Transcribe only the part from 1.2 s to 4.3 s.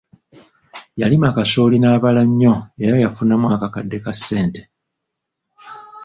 kasooli n'abala nnyo era yafunamu akakadde ka